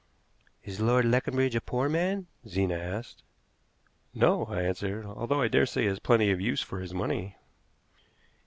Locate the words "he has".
5.83-5.99